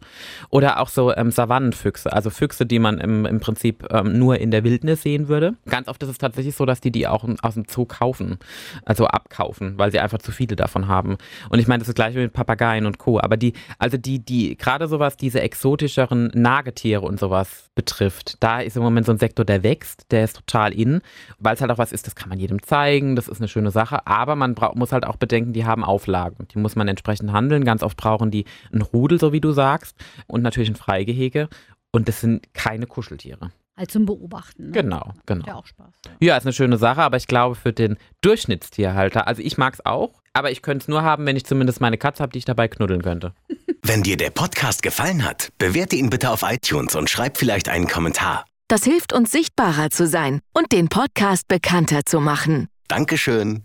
Oder 0.50 0.80
auch 0.80 0.88
so 0.88 1.14
ähm, 1.14 1.30
Savannenfüchse, 1.30 2.12
also 2.12 2.30
Füchse, 2.30 2.66
die 2.66 2.78
man 2.78 2.98
im, 2.98 3.26
im 3.26 3.40
Prinzip 3.40 3.86
ähm, 3.90 4.18
nur 4.18 4.38
in 4.38 4.50
der 4.50 4.64
Wildnis 4.64 5.02
sehen 5.02 5.28
würde. 5.28 5.54
Ganz 5.68 5.88
oft 5.88 6.02
ist 6.02 6.08
es 6.08 6.18
tatsächlich 6.18 6.54
so, 6.54 6.64
dass 6.66 6.80
die 6.80 6.90
die 6.90 7.06
auch 7.06 7.26
aus 7.42 7.54
dem 7.54 7.64
Zoo 7.68 7.84
kaufen, 7.84 8.38
also 8.84 9.06
abkaufen, 9.06 9.78
weil 9.78 9.90
sie 9.90 10.00
einfach 10.00 10.18
zu 10.18 10.32
viele 10.32 10.56
davon 10.56 10.88
haben. 10.88 11.16
Und 11.50 11.58
ich 11.58 11.66
meine, 11.66 11.80
das 11.80 11.88
ist 11.88 11.94
gleich 11.94 12.14
mit 12.14 12.32
Papageien 12.32 12.86
und 12.86 12.98
Co. 12.98 13.20
Aber 13.20 13.36
die, 13.36 13.52
also 13.78 13.96
die, 13.96 14.18
die, 14.18 14.56
gerade 14.56 14.88
sowas, 14.88 15.16
diese 15.16 15.40
exotischeren 15.40 16.30
Nagetiere 16.34 17.02
und 17.02 17.18
sowas 17.20 17.70
betrifft, 17.74 18.36
da 18.40 18.60
ist 18.60 18.76
im 18.76 18.82
Moment 18.82 19.06
so 19.06 19.12
ein 19.12 19.18
Sektor, 19.18 19.44
der 19.44 19.62
wächst, 19.62 20.06
der 20.10 20.24
ist 20.24 20.36
total 20.36 20.72
in, 20.72 21.00
weil 21.38 21.54
es 21.54 21.60
halt 21.60 21.70
auch 21.70 21.78
was 21.78 21.92
ist, 21.92 22.06
das 22.06 22.14
kann 22.14 22.28
man 22.28 22.38
jedem 22.38 22.62
zeigen, 22.62 23.16
das 23.16 23.28
ist 23.28 23.33
eine 23.40 23.48
schöne 23.48 23.70
Sache, 23.70 24.06
aber 24.06 24.36
man 24.36 24.54
muss 24.74 24.92
halt 24.92 25.06
auch 25.06 25.16
bedenken, 25.16 25.52
die 25.52 25.64
haben 25.64 25.84
Auflagen, 25.84 26.48
die 26.52 26.58
muss 26.58 26.76
man 26.76 26.88
entsprechend 26.88 27.32
handeln, 27.32 27.64
ganz 27.64 27.82
oft 27.82 27.96
brauchen 27.96 28.30
die 28.30 28.44
einen 28.72 28.82
Rudel, 28.82 29.18
so 29.18 29.32
wie 29.32 29.40
du 29.40 29.52
sagst, 29.52 29.96
und 30.26 30.42
natürlich 30.42 30.70
ein 30.70 30.76
Freigehege 30.76 31.48
und 31.92 32.08
das 32.08 32.20
sind 32.20 32.52
keine 32.54 32.86
Kuscheltiere. 32.86 33.50
Halt 33.76 33.90
zum 33.90 34.06
Beobachten. 34.06 34.66
Ne? 34.66 34.72
Genau, 34.72 35.14
genau. 35.26 35.40
Macht 35.40 35.48
ja 35.48 35.54
auch 35.56 35.66
Spaß. 35.66 35.94
Ja, 36.20 36.36
ist 36.36 36.44
eine 36.44 36.52
schöne 36.52 36.76
Sache, 36.76 37.02
aber 37.02 37.16
ich 37.16 37.26
glaube 37.26 37.56
für 37.56 37.72
den 37.72 37.96
Durchschnittstierhalter, 38.20 39.26
also 39.26 39.42
ich 39.42 39.58
mag 39.58 39.74
es 39.74 39.84
auch, 39.84 40.22
aber 40.32 40.50
ich 40.52 40.62
könnte 40.62 40.84
es 40.84 40.88
nur 40.88 41.02
haben, 41.02 41.26
wenn 41.26 41.36
ich 41.36 41.44
zumindest 41.44 41.80
meine 41.80 41.98
Katze 41.98 42.22
habe, 42.22 42.32
die 42.32 42.38
ich 42.38 42.44
dabei 42.44 42.68
knuddeln 42.68 43.02
könnte. 43.02 43.32
Wenn 43.86 44.02
dir 44.02 44.16
der 44.16 44.30
Podcast 44.30 44.82
gefallen 44.82 45.26
hat, 45.26 45.52
bewerte 45.58 45.94
ihn 45.94 46.08
bitte 46.08 46.30
auf 46.30 46.42
iTunes 46.42 46.94
und 46.94 47.10
schreib 47.10 47.36
vielleicht 47.36 47.68
einen 47.68 47.86
Kommentar. 47.86 48.46
Das 48.66 48.84
hilft 48.84 49.12
uns 49.12 49.30
sichtbarer 49.30 49.90
zu 49.90 50.06
sein 50.06 50.40
und 50.54 50.72
den 50.72 50.88
Podcast 50.88 51.48
bekannter 51.48 52.06
zu 52.06 52.18
machen. 52.18 52.68
Dankeschön. 52.88 53.64